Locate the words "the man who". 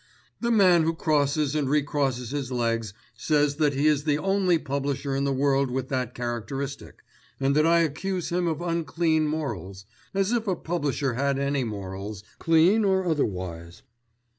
0.39-0.95